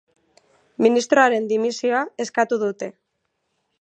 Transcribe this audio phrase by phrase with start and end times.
[0.85, 2.91] Ministroaren dimisioa eskatu dute.